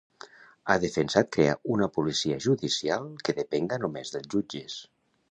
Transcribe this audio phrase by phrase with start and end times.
[0.69, 4.79] Ha defensat crear una policia judicial que depenga només dels jutges.